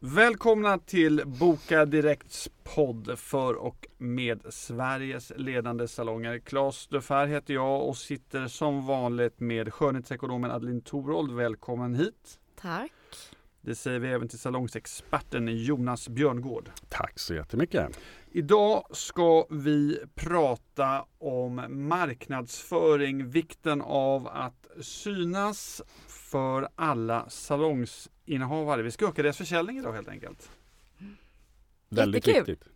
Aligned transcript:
Välkomna 0.00 0.78
till 0.78 1.22
Boka 1.26 1.84
Direkts 1.84 2.50
podd 2.74 3.18
för 3.18 3.54
och 3.54 3.86
med 3.98 4.40
Sveriges 4.48 5.32
ledande 5.36 5.88
salonger. 5.88 6.38
Claes 6.38 6.86
Dufair 6.86 7.26
heter 7.26 7.54
jag 7.54 7.88
och 7.88 7.96
sitter 7.96 8.48
som 8.48 8.86
vanligt 8.86 9.40
med 9.40 9.74
skönhetsekonomen 9.74 10.50
Adeline 10.50 10.80
Torold. 10.80 11.32
Välkommen 11.32 11.94
hit! 11.94 12.38
Tack! 12.60 12.92
Det 13.60 13.74
säger 13.74 13.98
vi 13.98 14.08
även 14.08 14.28
till 14.28 14.38
salongsexperten 14.38 15.48
Jonas 15.48 16.08
Björngård. 16.08 16.70
Tack 16.88 17.18
så 17.18 17.34
jättemycket! 17.34 18.00
Idag 18.32 18.86
ska 18.90 19.46
vi 19.50 19.98
prata 20.14 21.04
om 21.18 21.64
marknadsföring, 21.88 23.30
vikten 23.30 23.82
av 23.82 24.28
att 24.28 24.66
synas 24.80 25.82
för 26.08 26.68
alla 26.74 27.28
salongsinnehavare. 28.28 28.82
Vi 28.82 28.90
ska 28.90 29.08
öka 29.08 29.22
deras 29.22 29.36
försäljning 29.36 29.78
idag 29.78 29.92
helt 29.92 30.08
enkelt. 30.08 30.50
Väldigt 31.88 32.26
Jättekul. 32.26 32.54
viktigt. 32.54 32.72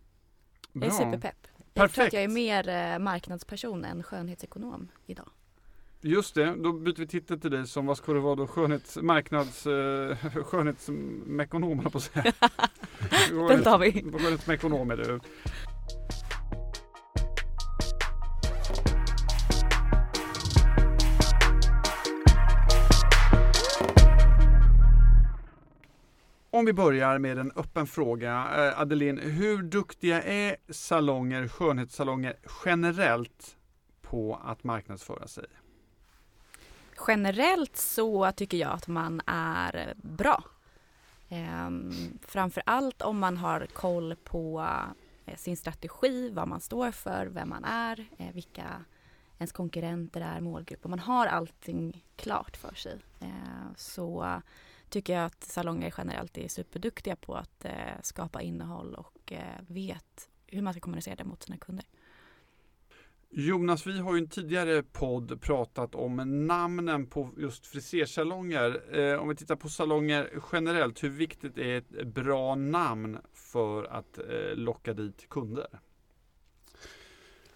Jag 0.73 0.85
är 0.85 0.89
superpepp. 0.91 1.47
Jag 1.57 1.73
Perfekt. 1.73 1.95
tror 1.95 2.05
att 2.05 2.13
jag 2.13 2.23
är 2.23 2.27
mer 2.27 2.69
eh, 2.69 2.99
marknadsperson 2.99 3.85
än 3.85 4.03
skönhetsekonom 4.03 4.87
idag. 5.05 5.29
Just 6.01 6.35
det, 6.35 6.55
då 6.55 6.73
byter 6.73 6.99
vi 6.99 7.07
titel 7.07 7.39
till 7.39 7.51
dig 7.51 7.67
som 7.67 7.85
vad 7.85 7.97
ska 7.97 8.13
det 8.13 8.19
vara 8.19 8.35
då? 8.35 8.47
Skönhets, 8.47 8.97
marknads, 9.01 9.67
eh, 9.67 10.17
skönhetsmekonom 10.43 11.79
jag 11.83 11.91
på 11.91 11.97
att 11.97 12.03
säga. 12.03 12.33
Den 13.49 13.63
tar 13.63 13.79
vi. 13.79 13.91
Skönhetsmekonom 13.91 14.91
är 14.91 14.97
du. 14.97 15.19
Om 26.63 26.67
vi 26.67 26.73
börjar 26.73 27.17
med 27.17 27.37
en 27.37 27.51
öppen 27.55 27.87
fråga. 27.87 28.31
Eh, 28.31 28.79
Adeline, 28.79 29.17
hur 29.17 29.63
duktiga 29.63 30.21
är 30.21 30.55
salonger, 30.69 31.47
skönhetssalonger 31.47 32.35
generellt 32.65 33.57
på 34.01 34.41
att 34.43 34.63
marknadsföra 34.63 35.27
sig? 35.27 35.45
Generellt 37.07 37.77
så 37.77 38.31
tycker 38.31 38.57
jag 38.57 38.71
att 38.71 38.87
man 38.87 39.21
är 39.25 39.93
bra. 39.97 40.43
Ehm, 41.29 41.91
framför 42.27 42.63
allt 42.65 43.01
om 43.01 43.19
man 43.19 43.37
har 43.37 43.67
koll 43.73 44.15
på 44.23 44.67
eh, 45.25 45.37
sin 45.37 45.57
strategi, 45.57 46.29
vad 46.29 46.47
man 46.47 46.61
står 46.61 46.91
för, 46.91 47.25
vem 47.25 47.49
man 47.49 47.63
är, 47.63 48.05
eh, 48.17 48.33
vilka 48.33 48.85
ens 49.37 49.51
konkurrenter 49.51 50.21
är, 50.21 50.41
målgrupp. 50.41 50.85
Om 50.85 50.89
man 50.89 50.99
har 50.99 51.27
allting 51.27 52.03
klart 52.15 52.57
för 52.57 52.75
sig 52.75 52.99
ehm, 53.19 53.73
så 53.75 54.41
tycker 54.93 55.13
jag 55.13 55.25
att 55.25 55.43
salonger 55.43 55.93
generellt 55.97 56.37
är 56.37 56.47
superduktiga 56.47 57.15
på 57.15 57.35
att 57.35 57.65
eh, 57.65 57.71
skapa 58.01 58.41
innehåll 58.41 58.95
och 58.95 59.31
eh, 59.31 59.61
vet 59.67 60.29
hur 60.47 60.61
man 60.61 60.73
ska 60.73 60.79
kommunicera 60.79 61.15
det 61.15 61.23
mot 61.23 61.43
sina 61.43 61.57
kunder. 61.57 61.85
Jonas, 63.29 63.87
vi 63.87 63.99
har 63.99 64.15
ju 64.15 64.21
en 64.21 64.29
tidigare 64.29 64.83
podd 64.83 65.41
pratat 65.41 65.95
om 65.95 66.45
namnen 66.47 67.07
på 67.07 67.29
just 67.37 67.65
frisersalonger. 67.65 68.99
Eh, 68.99 69.19
om 69.19 69.29
vi 69.29 69.35
tittar 69.35 69.55
på 69.55 69.69
salonger 69.69 70.29
generellt, 70.51 71.03
hur 71.03 71.09
viktigt 71.09 71.57
är 71.57 71.77
ett 71.77 72.07
bra 72.07 72.55
namn 72.55 73.17
för 73.33 73.83
att 73.83 74.17
eh, 74.17 74.55
locka 74.55 74.93
dit 74.93 75.29
kunder? 75.29 75.67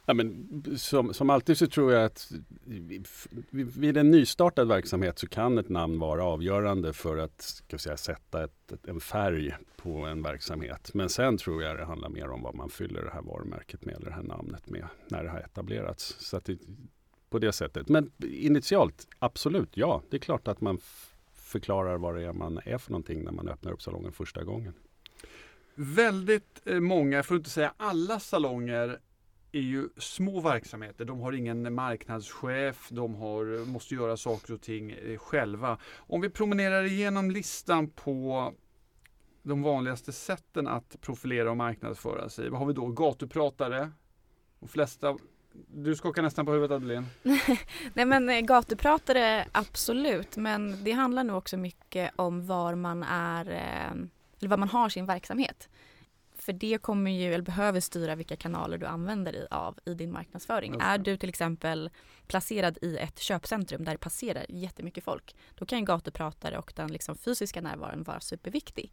Ja, 0.10 0.14
men 0.14 0.48
som, 0.78 1.14
som 1.14 1.30
alltid 1.30 1.58
så 1.58 1.68
tror 1.68 1.94
jag 1.94 2.06
att 2.06 2.32
vid- 3.52 3.98
en 3.98 4.12
nystartad 4.12 4.68
verksamhet 4.68 5.20
så 5.20 5.28
kan 5.28 5.58
ett 5.58 5.70
namn 5.70 6.00
vara 6.00 6.24
avgörande 6.24 6.94
för 6.94 7.18
att 7.18 7.42
ska 7.42 7.78
säga, 7.78 7.98
sätta 7.98 8.44
ett, 8.44 8.72
ett, 8.72 8.88
en 8.88 9.00
färg 9.00 9.56
på 9.78 10.06
en 10.06 10.24
verksamhet. 10.24 10.94
Men 10.94 11.10
sen 11.10 11.38
tror 11.38 11.64
jag 11.64 11.78
det 11.78 11.86
handlar 11.86 12.10
mer 12.10 12.30
om 12.30 12.42
vad 12.42 12.56
man 12.56 12.70
fyller 12.70 13.04
det 13.04 13.12
här 13.12 13.22
varumärket 13.22 13.86
med 13.86 13.96
eller 13.96 14.06
det 14.06 14.16
här 14.16 14.24
namnet 14.24 14.70
med 14.70 14.88
när 15.08 15.24
det 15.24 15.30
har 15.30 15.40
etablerats. 15.40 16.16
Så 16.20 16.38
att 16.38 16.46
det, 16.46 16.58
på 17.30 17.40
det 17.40 17.52
sättet. 17.52 17.90
Men 17.90 18.12
initialt, 18.24 19.08
absolut, 19.20 19.70
ja. 19.74 20.02
Det 20.10 20.18
är 20.18 20.22
klart 20.22 20.48
att 20.48 20.62
man 20.62 20.80
förklarar 21.34 21.98
vad 21.98 22.16
det 22.16 22.24
är 22.26 22.34
man 22.34 22.60
är 22.66 22.78
för 22.78 22.92
någonting 22.92 23.24
när 23.24 23.32
man 23.32 23.48
öppnar 23.48 23.72
upp 23.72 23.82
salongen 23.82 24.12
första 24.12 24.44
gången. 24.44 24.74
Väldigt 25.76 26.62
eh, 26.66 26.80
många, 26.80 27.24
för 27.24 27.36
att 27.36 27.40
inte 27.40 27.50
säga 27.50 27.74
alla 27.78 28.20
salonger 28.20 29.00
är 29.52 29.62
ju 29.62 29.90
små 29.98 30.40
verksamheter. 30.40 31.06
De 31.06 31.20
har 31.20 31.34
ingen 31.34 31.74
marknadschef, 31.74 32.90
de 32.90 33.16
har, 33.16 33.66
måste 33.66 33.96
göra 33.96 34.18
saker 34.18 34.54
och 34.54 34.62
ting 34.62 34.92
eh, 34.92 35.18
själva. 35.18 35.78
Om 35.98 36.22
vi 36.22 36.30
promenerar 36.30 36.84
igenom 36.84 37.32
listan 37.32 37.90
på 37.90 38.54
de 39.44 39.62
vanligaste 39.62 40.12
sätten 40.12 40.68
att 40.68 41.02
profilera 41.02 41.52
och 41.52 41.58
marknadsföra 41.58 42.30
sig. 42.30 42.50
Vad 42.50 42.60
har 42.60 42.68
vi 42.68 42.74
då? 42.74 42.88
Gatupratare. 42.88 43.92
De 44.60 44.70
flesta, 44.70 45.18
du 45.68 45.96
skakar 45.96 46.22
nästan 46.22 46.46
på 46.46 46.52
huvudet 46.52 46.76
Adeline. 46.76 47.06
Nej 47.94 48.06
men 48.06 48.30
eh, 48.30 48.40
gatupratare 48.40 49.46
absolut 49.52 50.38
men 50.38 50.84
det 50.84 50.92
handlar 50.92 51.24
nog 51.24 51.38
också 51.38 51.58
mycket 51.58 52.12
om 52.16 52.46
var 52.46 52.76
man 52.76 53.04
är 53.04 53.52
eh, 53.52 54.08
eller 54.40 54.50
var 54.50 54.58
man 54.58 54.70
har 54.70 54.90
sin 54.90 55.06
verksamhet. 55.06 55.70
För 56.48 56.54
det 56.54 56.78
kommer 56.82 57.12
ju, 57.12 57.34
eller 57.34 57.44
behöver 57.44 57.80
styra 57.80 58.16
vilka 58.16 58.36
kanaler 58.36 58.78
du 58.78 58.86
använder 58.86 59.36
i, 59.36 59.48
av 59.52 59.80
i 59.86 59.94
din 59.94 60.12
marknadsföring. 60.12 60.78
Det. 60.78 60.84
Är 60.84 60.98
du 60.98 61.18
till 61.18 61.30
exempel 61.30 61.90
placerad 62.28 62.78
i 62.82 62.98
ett 62.98 63.20
köpcentrum 63.20 63.84
där 63.84 63.92
det 63.92 63.98
passerar 63.98 64.46
jättemycket 64.50 65.04
folk 65.04 65.36
då 65.56 65.66
kan 65.66 65.80
ju 65.80 65.86
gatupratare 65.86 66.58
och 66.58 66.74
den 66.76 66.92
liksom 66.92 67.16
fysiska 67.16 67.62
närvaron 67.62 68.04
vara 68.04 68.20
superviktig. 68.20 68.92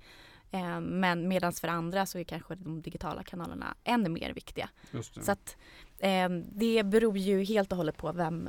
Eh, 0.51 0.81
men 0.81 1.29
medan 1.29 1.53
för 1.53 1.69
andra 1.69 2.07
så 2.07 2.19
är 2.19 2.25
kanske 2.25 2.55
de 2.55 2.83
digitala 2.83 3.23
kanalerna 3.23 3.75
ännu 3.85 4.09
mer 4.09 4.33
viktiga. 4.33 4.71
Just 4.91 5.15
det. 5.15 5.23
Så 5.23 5.33
att 5.33 5.57
eh, 5.99 6.29
det 6.53 6.87
beror 6.87 7.19
ju 7.19 7.45
helt 7.45 7.73
och 7.73 7.79
hållet 7.79 7.97
på 7.97 8.13
vem 8.13 8.49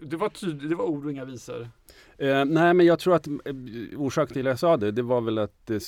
Det 0.00 0.16
var, 0.16 0.28
tyd- 0.28 0.68
det 0.68 0.74
var 0.74 0.84
ord 0.84 1.04
och 1.04 1.12
inga 1.12 1.24
visor. 1.24 1.70
Eh, 2.18 2.44
nej, 2.44 2.74
men 2.74 2.86
jag 2.86 2.98
tror 2.98 3.14
att 3.14 3.26
eh, 3.26 3.34
orsaken 3.96 4.32
till 4.32 4.46
att 4.46 4.50
jag 4.50 4.58
sa 4.58 4.76
det, 4.76 4.90
det 4.90 5.02
var 5.02 5.20
väl 5.20 5.38
att 5.38 5.66
det, 5.66 5.82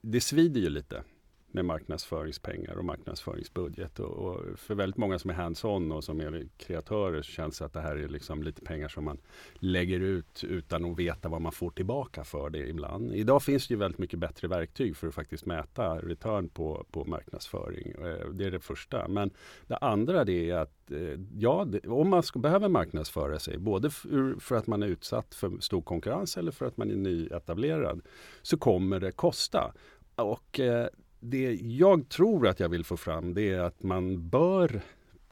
det 0.00 0.20
svider 0.20 0.60
ju 0.60 0.68
lite 0.68 1.02
med 1.52 1.64
marknadsföringspengar 1.64 2.74
och 2.74 2.84
marknadsföringsbudget. 2.84 3.98
Och, 3.98 4.10
och 4.10 4.58
för 4.58 4.74
väldigt 4.74 4.96
många 4.96 5.18
som 5.18 5.30
är 5.30 5.34
hands-on 5.34 5.92
och 5.92 6.04
som 6.04 6.20
är 6.20 6.46
kreatörer 6.56 7.22
så 7.22 7.32
känns 7.32 7.58
det 7.58 7.64
att 7.64 7.72
det 7.72 7.80
här 7.80 7.96
är 7.96 8.08
liksom 8.08 8.42
lite 8.42 8.62
pengar 8.62 8.88
som 8.88 9.04
man 9.04 9.18
lägger 9.54 10.00
ut 10.00 10.44
utan 10.44 10.84
att 10.84 10.98
veta 10.98 11.28
vad 11.28 11.40
man 11.40 11.52
får 11.52 11.70
tillbaka 11.70 12.24
för 12.24 12.50
det 12.50 12.68
ibland. 12.68 13.14
Idag 13.14 13.42
finns 13.42 13.68
det 13.68 13.74
ju 13.74 13.78
väldigt 13.78 13.98
mycket 13.98 14.18
bättre 14.18 14.48
verktyg 14.48 14.96
för 14.96 15.08
att 15.08 15.14
faktiskt 15.14 15.46
mäta 15.46 15.98
return 15.98 16.48
på, 16.48 16.86
på 16.90 17.04
marknadsföring. 17.04 17.90
Eh, 17.90 18.28
det 18.28 18.44
är 18.44 18.50
det 18.50 18.60
första. 18.60 19.08
Men 19.08 19.30
det 19.66 19.76
andra 19.76 20.24
det 20.24 20.50
är 20.50 20.56
att 20.56 20.90
eh, 20.90 21.20
ja, 21.38 21.64
det, 21.64 21.88
om 21.88 22.10
man 22.10 22.22
ska, 22.22 22.38
behöver 22.38 22.68
marknadsföra 22.68 23.38
sig, 23.38 23.58
både 23.58 23.90
för, 23.90 24.40
för 24.40 24.56
att 24.56 24.66
man 24.66 24.82
är 24.82 24.86
utsatt 24.86 25.34
för 25.34 25.60
stor 25.60 25.82
konkurrens 25.82 26.36
eller 26.36 26.52
för 26.52 26.66
att 26.66 26.76
man 26.76 26.90
är 26.90 26.96
nyetablerad, 26.96 28.00
så 28.42 28.56
kommer 28.56 29.00
det 29.00 29.12
kosta. 29.12 29.72
Och 30.14 30.60
eh, 30.60 30.86
det 31.20 31.54
jag 31.54 32.08
tror 32.08 32.48
att 32.48 32.60
jag 32.60 32.68
vill 32.68 32.84
få 32.84 32.96
fram 32.96 33.34
det 33.34 33.50
är 33.50 33.60
att 33.60 33.82
man 33.82 34.28
bör 34.28 34.80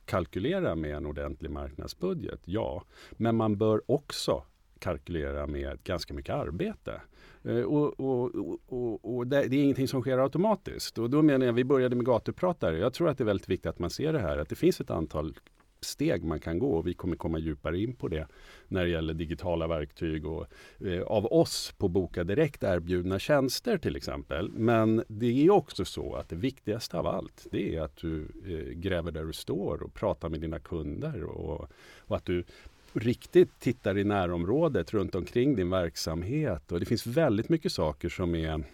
kalkylera 0.04 0.74
med 0.74 0.96
en 0.96 1.06
ordentlig 1.06 1.50
marknadsbudget, 1.50 2.40
ja. 2.44 2.84
Men 3.10 3.36
man 3.36 3.56
bör 3.56 3.82
också 3.86 4.42
kalkylera 4.78 5.46
med 5.46 5.82
ganska 5.84 6.14
mycket 6.14 6.34
arbete. 6.34 7.00
Eh, 7.44 7.60
och, 7.60 8.00
och, 8.00 8.34
och, 8.68 9.16
och 9.16 9.26
det, 9.26 9.48
det, 9.48 9.56
är 9.56 9.62
ingenting 9.62 9.88
som 9.88 10.00
sker 10.00 10.18
automatiskt. 10.18 10.98
Och 10.98 11.10
då 11.10 11.22
menar 11.22 11.46
jag, 11.46 11.52
vi 11.52 11.64
började 11.64 11.96
med 11.96 12.06
gatupratare. 12.06 12.78
Jag 12.78 12.92
tror 12.92 13.08
att 13.08 13.18
det 13.18 13.24
är 13.24 13.26
väldigt 13.26 13.48
viktigt 13.48 13.66
att 13.66 13.78
man 13.78 13.90
ser 13.90 14.12
det 14.12 14.18
här, 14.18 14.38
att 14.38 14.48
det 14.48 14.56
finns 14.56 14.80
ett 14.80 14.90
antal 14.90 15.38
steg 15.80 16.24
man 16.24 16.40
kan 16.40 16.58
gå 16.58 16.76
och 16.76 16.86
vi 16.86 16.94
kommer 16.94 17.16
komma 17.16 17.38
djupare 17.38 17.78
in 17.78 17.94
på 17.94 18.08
det 18.08 18.26
när 18.68 18.84
det 18.84 18.90
gäller 18.90 19.14
digitala 19.14 19.66
verktyg 19.66 20.26
och 20.26 20.46
eh, 20.86 21.02
av 21.02 21.26
oss 21.26 21.74
på 21.78 21.88
Boka 21.88 22.24
Direkt 22.24 22.62
erbjudna 22.62 23.18
tjänster 23.18 23.78
till 23.78 23.96
exempel. 23.96 24.50
Men 24.50 25.04
det 25.08 25.46
är 25.46 25.50
också 25.50 25.84
så 25.84 26.14
att 26.14 26.28
det 26.28 26.36
viktigaste 26.36 26.98
av 26.98 27.06
allt 27.06 27.46
det 27.50 27.76
är 27.76 27.80
att 27.82 27.96
du 27.96 28.26
eh, 28.46 28.72
gräver 28.74 29.12
där 29.12 29.24
du 29.24 29.32
står 29.32 29.82
och 29.82 29.94
pratar 29.94 30.28
med 30.28 30.40
dina 30.40 30.58
kunder 30.58 31.22
och, 31.22 31.70
och 31.98 32.16
att 32.16 32.24
du 32.24 32.44
riktigt 32.92 33.60
tittar 33.60 33.98
i 33.98 34.04
närområdet 34.04 34.94
runt 34.94 35.14
omkring 35.14 35.56
din 35.56 35.70
verksamhet. 35.70 36.72
Och 36.72 36.80
det 36.80 36.86
finns 36.86 37.06
väldigt 37.06 37.48
mycket 37.48 37.72
saker 37.72 38.08
som 38.08 38.34
är 38.34 38.64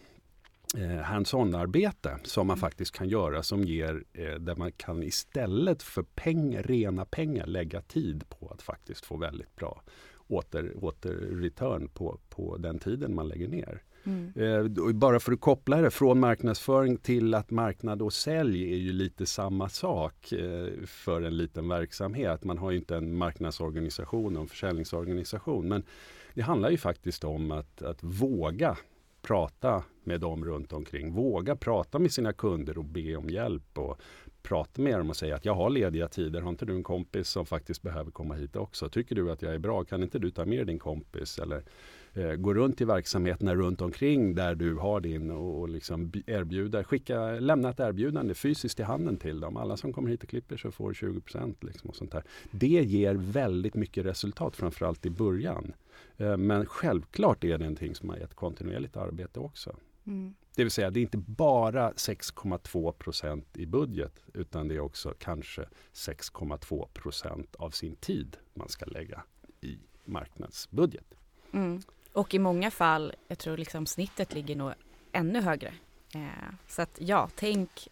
eh, 0.76 0.97
hands-on-arbete 0.97 2.19
som 2.23 2.47
man 2.47 2.55
mm. 2.55 2.61
faktiskt 2.61 2.93
kan 2.93 3.09
göra 3.09 3.43
som 3.43 3.65
ger, 3.65 4.05
eh, 4.12 4.35
där 4.35 4.56
man 4.56 4.73
kan 4.73 5.03
istället 5.03 5.82
för 5.82 6.03
pengar, 6.03 6.62
rena 6.62 7.05
pengar 7.05 7.47
lägga 7.47 7.81
tid 7.81 8.25
på 8.29 8.49
att 8.49 8.62
faktiskt 8.62 9.05
få 9.05 9.17
väldigt 9.17 9.56
bra 9.56 9.82
åter, 10.29 10.73
åter 10.85 11.15
return 11.43 11.88
på, 11.88 12.19
på 12.29 12.56
den 12.56 12.79
tiden 12.79 13.15
man 13.15 13.29
lägger 13.29 13.49
ner. 13.49 13.82
Mm. 14.06 14.32
Eh, 14.37 14.93
bara 14.93 15.21
för 15.21 15.32
att 15.32 15.41
koppla 15.41 15.76
det 15.76 15.91
från 15.91 16.21
marknadsföring 16.21 16.97
till 16.97 17.35
att 17.35 17.50
marknad 17.50 18.03
och 18.03 18.12
sälj 18.12 18.73
är 18.73 18.77
ju 18.77 18.93
lite 18.93 19.27
samma 19.27 19.69
sak 19.69 20.32
eh, 20.32 20.87
för 20.87 21.23
en 21.23 21.37
liten 21.37 21.69
verksamhet. 21.69 22.44
Man 22.44 22.59
har 22.59 22.70
ju 22.70 22.79
inte 22.79 22.97
en 22.97 23.17
marknadsorganisation 23.17 24.37
och 24.37 24.43
en 24.43 24.49
försäljningsorganisation. 24.49 25.69
Men 25.69 25.82
det 26.35 26.43
handlar 26.43 26.70
ju 26.70 26.77
faktiskt 26.77 27.25
om 27.25 27.50
att, 27.50 27.82
att 27.82 28.03
våga 28.03 28.77
prata 29.25 29.85
med 30.05 30.21
dem 30.21 30.44
runt 30.44 30.73
omkring. 30.73 31.12
Våga 31.12 31.56
prata 31.56 31.99
med 31.99 32.12
sina 32.12 32.32
kunder 32.32 32.79
och 32.79 32.85
be 32.85 33.17
om 33.17 33.29
hjälp 33.29 33.79
och 33.79 34.00
prata 34.43 34.82
med 34.82 34.99
dem 34.99 35.11
och 35.11 35.17
säga 35.17 35.37
att 35.37 35.44
jag 35.44 35.55
har 35.55 35.71
lediga 35.71 36.09
tider. 36.09 36.41
Har 36.41 36.50
inte 36.50 36.67
du 36.67 36.75
en 36.75 36.82
kompis 36.82 37.29
som 37.29 37.47
faktiskt 37.47 37.82
behöver 37.82 38.11
komma 38.11 38.35
hit 38.35 38.56
också? 38.56 38.88
Tycker 38.88 39.15
du 39.15 39.31
att 39.31 39.43
jag 39.43 39.55
är 39.55 39.59
bra? 39.59 39.85
Kan 39.85 40.03
inte 40.03 40.19
du 40.19 40.31
ta 40.31 40.44
med 40.44 40.67
din 40.67 40.79
kompis? 40.79 41.38
Eller 41.38 41.62
gå 42.37 42.55
runt 42.55 42.81
i 42.81 42.85
verksamheterna 42.85 43.55
runt 43.55 43.81
omkring 43.81 44.35
där 44.35 44.55
du 44.55 44.75
har 44.75 45.01
din 45.01 45.31
och, 45.31 45.61
och 45.61 45.69
liksom 45.69 46.13
erbjuda, 46.27 46.85
skicka, 46.85 47.31
lämna 47.31 47.71
ett 47.71 47.81
erbjudande 47.81 48.35
fysiskt 48.35 48.81
i 48.81 48.83
handen 48.83 49.17
till 49.17 49.41
dem. 49.41 49.57
Alla 49.57 49.77
som 49.77 49.93
kommer 49.93 50.11
hit 50.11 50.23
och 50.23 50.29
klipper 50.29 50.57
så 50.57 50.71
får 50.71 50.95
20 50.95 51.21
liksom 51.61 51.91
och 51.91 51.97
sånt 51.97 52.13
där. 52.13 52.23
Det 52.51 52.67
ger 52.67 53.15
väldigt 53.15 53.75
mycket 53.75 54.07
resultat, 54.07 54.57
framförallt 54.57 55.07
i 55.07 55.11
början. 55.11 55.73
Eh, 56.17 56.37
men 56.37 56.67
självklart 56.67 57.45
är 57.45 57.49
det 57.49 57.59
någonting 57.59 57.95
som 57.95 58.09
har 58.09 58.17
gett 58.17 58.35
kontinuerligt 58.35 58.97
arbete 58.97 59.41
också. 59.41 59.77
Mm. 60.07 60.35
Det 60.57 60.65
vill 60.65 60.71
säga, 60.71 60.91
det 60.91 61.01
är 61.01 61.03
inte 61.03 61.19
bara 61.19 61.91
6,2 61.91 62.93
procent 62.93 63.57
i 63.57 63.67
budget 63.67 64.25
utan 64.35 64.69
det 64.69 64.75
är 64.75 64.81
också 64.81 65.15
kanske 65.19 65.69
6,2 65.93 66.89
procent 66.93 67.55
av 67.55 67.71
sin 67.71 67.97
tid 67.97 68.37
man 68.55 68.69
ska 68.69 68.87
lägga 68.87 69.23
i 69.61 69.79
marknadsbudget. 70.05 71.15
Mm. 71.53 71.83
Och 72.15 72.35
i 72.35 72.39
många 72.39 72.71
fall, 72.71 73.15
jag 73.29 73.39
tror 73.39 73.57
liksom 73.57 73.87
snittet 73.87 74.35
ligger 74.35 74.57
nog 74.57 74.73
ännu 75.13 75.41
högre. 75.41 75.75
Eh, 76.15 76.55
så 76.69 76.83
att 76.83 76.97
ja, 76.99 77.29
tänk 77.35 77.89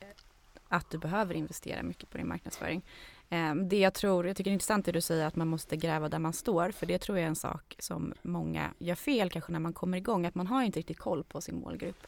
att 0.68 0.90
du 0.90 0.98
behöver 0.98 1.34
investera 1.34 1.82
mycket 1.82 2.10
på 2.10 2.18
din 2.18 2.28
marknadsföring. 2.28 2.82
Ehm, 3.28 3.68
det 3.68 3.78
jag 3.78 3.94
tror, 3.94 4.26
jag 4.26 4.36
tycker 4.36 4.50
det 4.50 4.52
är 4.52 4.54
intressant 4.54 4.86
det 4.86 4.92
du 4.92 5.00
säger 5.00 5.26
att 5.26 5.36
man 5.36 5.48
måste 5.48 5.76
gräva 5.76 6.08
där 6.08 6.18
man 6.18 6.32
står, 6.32 6.70
för 6.70 6.86
det 6.86 6.98
tror 6.98 7.18
jag 7.18 7.24
är 7.24 7.28
en 7.28 7.36
sak 7.36 7.76
som 7.78 8.14
många 8.22 8.74
gör 8.78 8.94
fel 8.94 9.30
kanske 9.30 9.52
när 9.52 9.58
man 9.58 9.72
kommer 9.72 9.98
igång, 9.98 10.26
att 10.26 10.34
man 10.34 10.46
har 10.46 10.62
inte 10.62 10.78
riktigt 10.78 10.98
koll 10.98 11.24
på 11.24 11.40
sin 11.40 11.60
målgrupp 11.60 12.06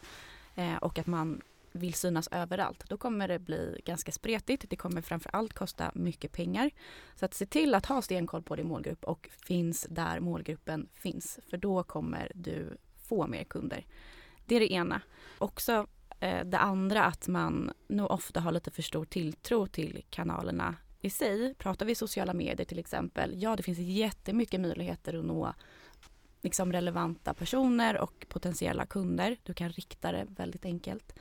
eh, 0.54 0.76
och 0.76 0.98
att 0.98 1.06
man 1.06 1.40
vill 1.74 1.94
synas 1.94 2.28
överallt. 2.32 2.84
Då 2.88 2.96
kommer 2.96 3.28
det 3.28 3.38
bli 3.38 3.80
ganska 3.84 4.12
spretigt. 4.12 4.64
Det 4.70 4.76
kommer 4.76 5.02
framför 5.02 5.30
allt 5.32 5.52
kosta 5.52 5.92
mycket 5.94 6.32
pengar. 6.32 6.70
Så 7.14 7.24
att 7.24 7.34
se 7.34 7.46
till 7.46 7.74
att 7.74 7.86
ha 7.86 8.02
stenkoll 8.02 8.42
på 8.42 8.56
din 8.56 8.66
målgrupp 8.66 9.04
och 9.04 9.30
finns 9.46 9.86
där 9.90 10.20
målgruppen 10.20 10.88
finns. 10.94 11.38
För 11.50 11.56
då 11.56 11.82
kommer 11.82 12.32
du 12.34 12.76
få 12.96 13.26
mer 13.26 13.44
kunder. 13.44 13.86
Det 14.46 14.56
är 14.56 14.60
det 14.60 14.72
ena. 14.72 15.00
Också 15.38 15.86
eh, 16.20 16.44
det 16.44 16.58
andra 16.58 17.04
att 17.04 17.28
man 17.28 17.72
nog 17.88 18.10
ofta 18.10 18.40
har 18.40 18.52
lite 18.52 18.70
för 18.70 18.82
stor 18.82 19.04
tilltro 19.04 19.66
till 19.66 20.04
kanalerna 20.10 20.76
i 21.00 21.10
sig, 21.10 21.54
pratar 21.54 21.86
vi 21.86 21.94
sociala 21.94 22.34
medier 22.34 22.66
till 22.66 22.78
exempel, 22.78 23.42
ja 23.42 23.56
det 23.56 23.62
finns 23.62 23.78
jättemycket 23.78 24.60
möjligheter 24.60 25.18
att 25.18 25.24
nå 25.24 25.54
liksom 26.42 26.72
relevanta 26.72 27.34
personer 27.34 27.98
och 27.98 28.26
potentiella 28.28 28.86
kunder. 28.86 29.36
Du 29.42 29.54
kan 29.54 29.68
rikta 29.70 30.12
det 30.12 30.26
väldigt 30.36 30.64
enkelt. 30.64 31.14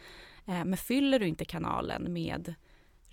Eh, 0.45 0.65
men 0.65 0.77
fyller 0.77 1.19
du 1.19 1.27
inte 1.27 1.45
kanalen 1.45 2.13
med 2.13 2.55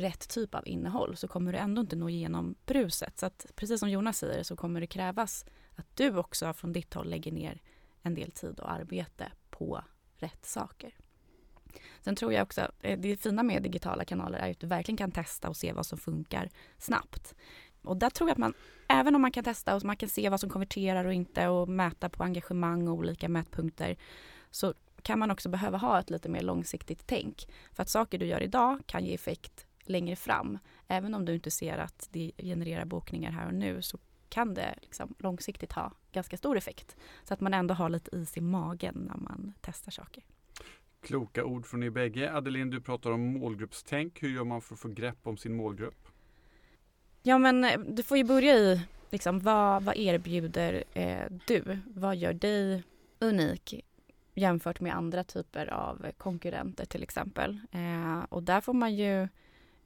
rätt 0.01 0.29
typ 0.29 0.55
av 0.55 0.69
innehåll 0.69 1.17
så 1.17 1.29
kommer 1.29 1.53
du 1.53 1.59
ändå 1.59 1.81
inte 1.81 1.97
nå 1.97 2.09
igenom 2.09 2.55
bruset. 2.67 3.19
Så 3.19 3.27
att 3.27 3.47
precis 3.55 3.81
som 3.81 3.91
Jonas 3.91 4.19
säger 4.19 4.43
så 4.43 4.57
kommer 4.57 4.81
det 4.81 4.87
krävas 4.87 5.45
att 5.77 5.97
du 5.97 6.17
också 6.17 6.53
från 6.53 6.73
ditt 6.73 6.95
håll 6.95 7.11
lägger 7.11 7.33
ner 7.33 7.63
en 8.03 8.15
del 8.15 8.31
tid 8.31 8.61
och 8.61 8.73
arbete 8.73 9.33
på 9.51 9.85
rätt 10.17 10.47
saker. 10.47 10.95
Sen 12.01 12.17
tror 12.17 12.33
jag 12.33 12.43
också, 12.43 12.61
att 12.61 12.81
det 12.81 13.21
fina 13.21 13.43
med 13.43 13.63
digitala 13.63 14.05
kanaler 14.05 14.39
är 14.39 14.51
att 14.51 14.61
du 14.61 14.67
verkligen 14.67 14.97
kan 14.97 15.11
testa 15.11 15.49
och 15.49 15.57
se 15.57 15.73
vad 15.73 15.87
som 15.87 15.99
funkar 15.99 16.51
snabbt. 16.79 17.35
Och 17.83 17.97
där 17.97 18.11
tror 18.11 18.29
jag 18.29 18.35
att 18.35 18.39
man, 18.39 18.55
även 18.89 19.15
om 19.15 19.23
man 19.23 19.33
kan 19.33 19.45
testa 19.45 19.77
och 19.77 19.85
man 19.85 19.97
kan 19.97 20.09
se 20.09 20.29
vad 20.29 20.41
som 20.41 20.51
konverterar 20.51 21.05
och 21.05 21.13
inte 21.13 21.49
och 21.49 21.69
mäta 21.69 22.09
på 22.09 22.25
engagemang 22.25 22.89
och 22.89 22.95
olika 22.95 23.29
mätpunkter, 23.29 23.97
så 24.51 24.75
kan 25.03 25.19
man 25.19 25.31
också 25.31 25.49
behöva 25.49 25.79
ha 25.79 26.01
ett 26.01 26.11
lite 26.11 26.29
mer 26.29 26.43
långsiktigt 26.43 27.03
tänk. 27.07 27.47
För 27.73 27.83
att 27.83 27.89
saker 27.89 28.19
du 28.19 28.27
gör 28.27 28.43
idag 28.43 28.79
kan 28.87 29.05
ge 29.05 29.15
effekt 29.15 29.67
längre 29.85 30.17
fram. 30.17 30.59
Även 30.89 31.15
om 31.15 31.25
du 31.25 31.35
inte 31.35 31.51
ser 31.51 31.79
att 31.79 32.09
det 32.13 32.33
genererar 32.39 32.85
bokningar 32.85 33.31
här 33.31 33.47
och 33.47 33.55
nu 33.55 33.83
så 33.83 33.99
kan 34.29 34.55
det 34.55 34.75
liksom 34.83 35.15
långsiktigt 35.19 35.73
ha 35.73 35.93
ganska 36.13 36.37
stor 36.37 36.57
effekt. 36.57 36.97
Så 37.25 37.35
att 37.35 37.41
man 37.41 37.55
ändå 37.55 37.75
har 37.75 37.89
lite 37.89 38.17
is 38.17 38.37
i 38.37 38.41
magen 38.41 38.95
när 39.09 39.17
man 39.17 39.53
testar 39.61 39.93
saker. 39.93 40.25
Kloka 41.03 41.45
ord 41.45 41.67
från 41.67 41.83
er 41.83 41.91
bägge. 41.91 42.33
Adeline, 42.33 42.71
du 42.71 42.81
pratar 42.81 43.11
om 43.11 43.33
målgruppstänk. 43.33 44.23
Hur 44.23 44.29
gör 44.29 44.45
man 44.45 44.61
för 44.61 44.75
att 44.75 44.81
få 44.81 44.89
grepp 44.89 45.27
om 45.27 45.37
sin 45.37 45.57
målgrupp? 45.57 46.09
Ja, 47.23 47.39
men 47.39 47.65
eh, 47.65 47.81
du 47.81 48.03
får 48.03 48.17
ju 48.17 48.25
börja 48.25 48.55
i 48.55 48.81
liksom, 49.11 49.41
vad, 49.41 49.83
vad 49.83 49.97
erbjuder 49.97 50.85
eh, 50.95 51.25
du? 51.47 51.79
Vad 51.87 52.17
gör 52.17 52.33
dig 52.33 52.83
unik 53.19 53.85
jämfört 54.41 54.81
med 54.81 54.97
andra 54.97 55.25
typer 55.25 55.73
av 55.73 56.07
konkurrenter 56.19 56.85
till 56.85 57.03
exempel? 57.03 57.61
Eh, 57.73 58.25
och 58.29 58.43
där 58.43 58.61
får 58.61 58.73
man 58.75 58.95
ju 58.95 59.29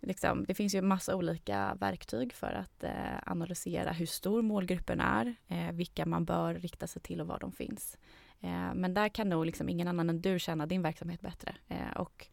Liksom, 0.07 0.45
det 0.45 0.55
finns 0.55 0.75
ju 0.75 0.83
massa 0.83 1.17
olika 1.17 1.77
verktyg 1.81 2.33
för 2.33 2.53
att 2.53 2.85
eh, 2.85 3.19
analysera 3.27 3.93
hur 3.93 4.07
stor 4.07 4.43
målgruppen 4.43 5.01
är, 5.01 5.35
eh, 5.49 5.73
vilka 5.73 6.07
man 6.07 6.25
bör 6.25 6.55
rikta 6.55 6.87
sig 6.87 7.03
till 7.03 7.21
och 7.21 7.27
var 7.27 7.39
de 7.39 7.53
finns. 7.53 7.99
Eh, 8.41 8.75
men 8.75 8.95
där 8.95 9.09
kan 9.09 9.29
nog 9.29 9.47
liksom 9.47 9.69
ingen 9.69 9.89
annan 9.89 10.11
än 10.11 10.21
du 10.21 10.39
känna 10.39 10.67
din 10.67 10.83
verksamhet 10.83 11.21
bättre. 11.21 11.57
Eh, 11.69 11.97
och 11.97 12.27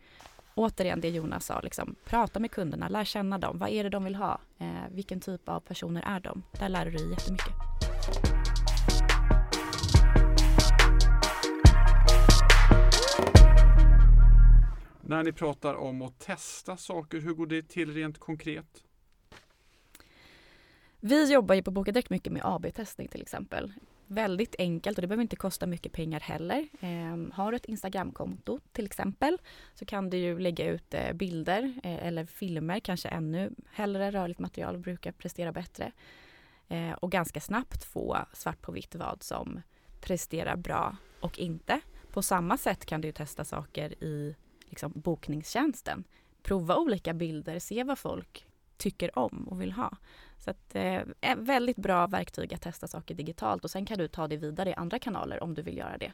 återigen 0.56 1.01
det 1.01 1.10
Jonas 1.10 1.46
sa, 1.46 1.62
liksom, 1.62 1.96
prata 2.06 2.40
med 2.40 2.51
kunderna, 2.51 2.90
lär 2.90 3.04
känna 3.04 3.38
dem. 3.38 3.58
Vad 3.58 3.70
är 3.70 3.84
det 3.84 3.90
de 3.90 4.04
vill 4.04 4.16
ha? 4.16 4.40
Eh, 4.58 4.90
vilken 4.92 5.20
typ 5.20 5.50
av 5.50 5.60
personer 5.60 6.04
är 6.06 6.20
de? 6.20 6.44
Där 6.60 6.70
lär 6.70 6.86
du 6.86 6.92
dig 6.92 7.10
jättemycket. 7.12 7.71
När 15.12 15.24
ni 15.24 15.32
pratar 15.32 15.75
om 15.75 16.01
att 16.01 16.20
testa 16.20 16.77
saker, 16.77 17.20
hur 17.20 17.34
går 17.34 17.48
det 17.48 17.68
till 17.68 17.94
rent 17.94 18.18
konkret? 18.18 18.84
Vi 21.00 21.34
jobbar 21.34 21.56
ju 21.56 21.63
på 21.63 21.72
Boka 21.72 22.03
mycket 22.10 22.34
med 22.34 22.41
AB-testning 22.46 23.08
till 23.08 23.22
exempel. 23.22 23.74
Väldigt 24.08 24.56
enkelt 24.60 24.98
och 24.98 25.01
det 25.01 25.08
behöver 25.08 25.22
inte 25.22 25.36
kosta 25.36 25.68
mycket 25.68 25.91
pengar 25.91 26.20
heller. 26.20 26.68
Eh, 26.80 27.34
har 27.34 27.51
du 27.51 27.56
ett 27.56 27.65
Instagramkonto 27.65 28.60
till 28.72 28.86
exempel 28.86 29.38
så 29.75 29.86
kan 29.86 30.10
du 30.10 30.18
ju 30.18 30.39
lägga 30.39 30.65
ut 30.65 30.94
eh, 30.94 31.13
bilder 31.13 31.74
eh, 31.84 32.08
eller 32.08 32.25
filmer, 32.25 32.80
kanske 32.80 33.10
ännu 33.10 33.51
hellre 33.72 34.12
rörligt 34.12 34.39
material 34.39 34.77
brukar 34.77 35.12
prestera 35.12 35.51
bättre. 35.51 35.91
Eh, 36.68 36.91
och 36.91 37.12
ganska 37.12 37.41
snabbt 37.41 37.84
få 37.84 38.18
svart 38.34 38.62
på 38.62 38.72
vitt 38.72 38.96
vad 38.96 39.24
som 39.24 39.62
presterar 40.01 40.56
bra 40.56 40.98
och 41.20 41.39
inte. 41.39 41.82
På 42.12 42.22
samma 42.22 42.58
sätt 42.58 42.86
kan 42.86 43.01
du 43.01 43.12
testa 43.12 43.46
saker 43.46 44.03
i 44.03 44.36
liksom, 44.72 44.92
bokningstjänsten. 44.96 46.04
Prova 46.44 46.78
olika 46.78 47.13
bilder, 47.13 47.60
se 47.60 47.84
vad 47.84 48.00
folk 48.00 48.46
tycker 48.78 49.20
om 49.20 49.48
och 49.48 49.62
vill 49.62 49.72
ha. 49.72 49.98
Så 50.38 50.51
att, 50.51 50.75
eh, 50.75 51.01
väldigt 51.38 51.78
bra 51.78 52.08
verktyg 52.08 52.54
att 52.54 52.62
testa 52.62 52.88
saker 52.88 53.16
digitalt 53.16 53.63
och 53.63 53.72
sen 53.72 53.86
kan 53.86 53.98
du 53.98 54.08
ta 54.08 54.28
det 54.28 54.38
vidare 54.38 54.70
i 54.70 54.74
andra 54.74 55.00
kanaler 55.00 55.44
om 55.44 55.54
du 55.54 55.62
vill 55.62 55.78
göra 55.78 55.98
det. 55.98 56.12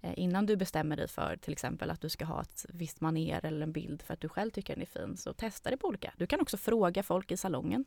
Eh, 0.00 0.12
innan 0.16 0.46
du 0.46 0.56
bestämmer 0.56 0.96
dig 0.96 1.08
för 1.08 1.36
till 1.36 1.52
exempel 1.52 1.90
att 1.90 2.00
du 2.00 2.08
ska 2.08 2.24
ha 2.24 2.42
ett 2.42 2.66
visst 2.68 3.00
maner 3.00 3.44
eller 3.44 3.60
en 3.62 3.72
bild 3.72 4.02
för 4.02 4.14
att 4.14 4.20
du 4.20 4.28
själv 4.28 4.50
tycker 4.50 4.74
den 4.74 4.82
är 4.82 4.86
fin, 4.86 5.16
så 5.16 5.32
testa 5.32 5.70
det 5.70 5.76
på 5.76 5.88
olika. 5.88 6.12
Du 6.16 6.26
kan 6.26 6.40
också 6.40 6.56
fråga 6.56 7.02
folk 7.02 7.32
i 7.32 7.36
salongen 7.36 7.84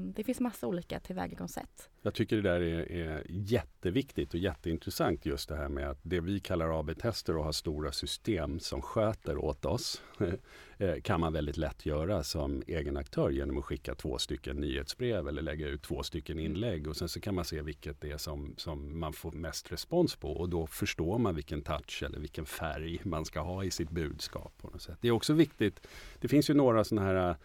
det 0.00 0.24
finns 0.24 0.40
massa 0.40 0.66
olika 0.66 1.00
tillvägagångssätt. 1.00 1.90
Jag 2.02 2.14
tycker 2.14 2.36
det 2.36 2.42
där 2.42 2.60
är, 2.60 2.92
är, 2.92 3.26
jätteviktigt 3.28 4.34
och 4.34 4.40
jätteintressant 4.40 5.26
just 5.26 5.48
det 5.48 5.56
här 5.56 5.68
med 5.68 5.90
att 5.90 5.98
det 6.02 6.20
vi 6.20 6.40
kallar 6.40 6.80
AB-tester 6.80 7.36
och 7.36 7.44
har 7.44 7.52
stora 7.52 7.92
system 7.92 8.60
som 8.60 8.82
sköter 8.82 9.38
åt 9.38 9.64
oss 9.64 10.02
eh, 10.78 11.00
kan 11.00 11.20
man 11.20 11.32
väldigt 11.32 11.56
lätt 11.56 11.86
göra 11.86 12.22
som 12.22 12.62
egen 12.66 12.96
aktör 12.96 13.30
genom 13.30 13.58
att 13.58 13.64
skicka 13.64 13.94
två 13.94 14.18
stycken 14.18 14.56
nyhetsbrev 14.56 15.28
eller 15.28 15.42
lägga 15.42 15.68
ut 15.68 15.82
två 15.82 16.02
stycken 16.02 16.38
inlägg 16.38 16.86
och 16.86 16.96
sen 16.96 17.08
så 17.08 17.20
kan 17.20 17.34
man 17.34 17.44
se 17.44 17.62
vilket 17.62 18.00
det 18.00 18.10
är 18.10 18.18
som, 18.18 18.54
som 18.56 19.00
man 19.00 19.12
får 19.12 19.32
mest 19.32 19.72
respons 19.72 20.16
på 20.16 20.32
och 20.32 20.48
då 20.48 20.66
förstår 20.66 21.18
man 21.18 21.34
vilken 21.34 21.62
touch 21.62 22.02
eller 22.06 22.18
vilken 22.18 22.46
färg 22.46 23.00
man 23.04 23.24
ska 23.24 23.40
ha 23.40 23.64
i 23.64 23.70
sitt 23.70 23.90
budskap. 23.90 24.52
På 24.58 24.70
något 24.70 24.82
sätt. 24.82 24.98
Det 25.00 25.08
är 25.08 25.12
också 25.12 25.32
viktigt, 25.32 25.86
det 26.20 26.28
finns 26.28 26.50
ju 26.50 26.54
några 26.54 26.84
sådana 26.84 27.06
här 27.06 27.36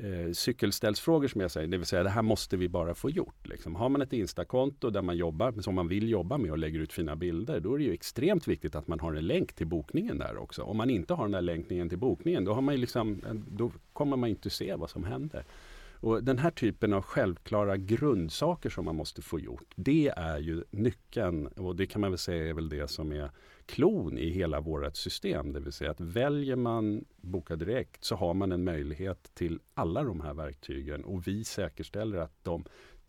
eh, 0.00 0.32
cykelställsfrågor 0.32 1.28
som 1.28 1.40
jag 1.40 1.50
säger, 1.50 1.68
det 1.68 1.78
vill 1.78 1.86
säga 1.86 2.02
det 2.02 2.10
här 2.10 2.22
måste 2.22 2.56
vi 2.56 2.68
bara 2.68 2.94
få 2.94 3.10
gjort. 3.10 3.48
Liksom. 3.48 3.76
Har 3.76 3.88
man 3.88 4.02
ett 4.02 4.12
Instakonto 4.12 4.90
där 4.90 5.02
man 5.02 5.16
jobbar, 5.16 5.52
som 5.60 5.74
man 5.74 5.88
vill 5.88 6.08
jobba 6.08 6.38
med 6.38 6.50
och 6.50 6.58
lägger 6.58 6.80
ut 6.80 6.92
fina 6.92 7.16
bilder, 7.16 7.60
då 7.60 7.74
är 7.74 7.78
det 7.78 7.84
ju 7.84 7.92
extremt 7.92 8.48
viktigt 8.48 8.74
att 8.74 8.88
man 8.88 9.00
har 9.00 9.14
en 9.14 9.26
länk 9.26 9.52
till 9.52 9.66
bokningen 9.66 10.18
där 10.18 10.36
också. 10.36 10.62
Om 10.62 10.76
man 10.76 10.90
inte 10.90 11.14
har 11.14 11.24
den 11.24 11.32
där 11.32 11.42
länkningen 11.42 11.88
till 11.88 11.98
bokningen, 11.98 12.44
då, 12.44 12.52
har 12.52 12.62
man 12.62 12.80
liksom, 12.80 13.22
eh, 13.26 13.34
då 13.34 13.72
kommer 13.92 14.16
man 14.16 14.28
inte 14.28 14.50
se 14.50 14.74
vad 14.74 14.90
som 14.90 15.04
händer. 15.04 15.44
Och 16.00 16.24
Den 16.24 16.38
här 16.38 16.50
typen 16.50 16.92
av 16.92 17.02
självklara 17.02 17.76
grundsaker 17.76 18.70
som 18.70 18.84
man 18.84 18.96
måste 18.96 19.22
få 19.22 19.40
gjort, 19.40 19.72
det 19.76 20.08
är 20.16 20.38
ju 20.38 20.64
nyckeln 20.70 21.46
och 21.46 21.76
det 21.76 21.86
kan 21.86 22.00
man 22.00 22.10
väl 22.10 22.18
säga 22.18 22.48
är 22.48 22.54
väl 22.54 22.68
det 22.68 22.90
som 22.90 23.12
är 23.12 23.30
klon 23.66 24.18
i 24.18 24.30
hela 24.30 24.60
vårt 24.60 24.96
system. 24.96 25.52
Det 25.52 25.60
vill 25.60 25.72
säga 25.72 25.90
att 25.90 26.00
väljer 26.00 26.56
man 26.56 27.04
Boka 27.16 27.56
Direkt 27.56 28.04
så 28.04 28.16
har 28.16 28.34
man 28.34 28.52
en 28.52 28.64
möjlighet 28.64 29.30
till 29.34 29.60
alla 29.74 30.02
de 30.02 30.20
här 30.20 30.34
verktygen 30.34 31.04
och 31.04 31.26
vi 31.26 31.44
säkerställer 31.44 32.18
att 32.18 32.44
de 32.44 32.64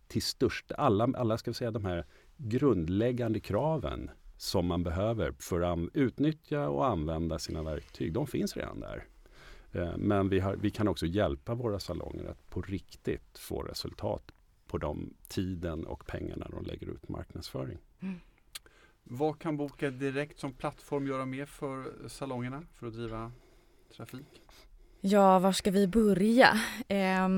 till 0.08 0.22
största, 0.22 0.76
alla, 0.76 1.10
alla 1.16 1.38
ska 1.38 1.54
säga 1.54 1.72
de 1.72 1.86
här 1.86 2.06
grundläggande 2.38 3.40
kraven 3.40 4.10
som 4.38 4.66
man 4.66 4.84
behöver 4.84 5.34
för 5.40 5.62
att 5.62 5.80
utnyttja 5.94 6.70
och 6.70 6.88
använda 6.88 7.40
sina 7.40 7.64
verktyg, 7.64 8.14
de 8.14 8.28
finns 8.28 8.58
redan 8.58 8.80
där. 8.80 9.04
Eh, 9.72 9.98
men 9.98 10.30
vi, 10.30 10.40
har, 10.40 10.56
vi, 10.56 10.72
kan 10.72 10.88
också 10.88 11.06
hjälpa 11.06 11.56
våra 11.56 11.80
salonger 11.80 12.26
att 12.26 12.50
på 12.50 12.62
riktigt 12.62 13.38
få 13.38 13.62
resultat 13.62 14.32
på 14.68 14.78
de 14.78 15.14
tiden 15.28 15.86
och 15.86 16.08
pengarna 16.08 16.48
de 16.52 16.66
lägger 16.66 16.88
ut 16.88 17.10
marknadsföring. 17.10 17.78
Mm. 18.00 18.20
Vad 19.04 19.40
kan 19.40 19.58
Boka 19.58 19.90
Direkt 19.90 20.40
som 20.40 20.54
plattform 20.54 21.08
göra 21.08 21.26
mer 21.26 21.46
för 21.46 22.08
salongerna 22.08 22.64
för 22.74 22.88
att 22.88 22.94
driva 22.94 23.32
trafik? 23.96 24.42
Ja, 25.02 25.40
var 25.40 25.52
ska 25.52 25.72
vi 25.72 25.88
börja? 25.88 26.60
Eh, 26.88 27.30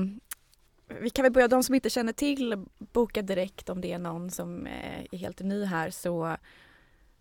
vi 1.00 1.10
kan 1.10 1.22
väl 1.22 1.32
börja, 1.32 1.48
de 1.48 1.62
som 1.62 1.74
inte 1.74 1.90
känner 1.90 2.12
till 2.12 2.64
Boka 2.78 3.22
Direkt, 3.22 3.68
om 3.68 3.80
det 3.80 3.92
är 3.92 3.98
någon 3.98 4.30
som 4.30 4.66
eh, 4.66 5.06
är 5.12 5.18
helt 5.18 5.40
ny 5.40 5.64
här, 5.64 5.90
så 5.90 6.36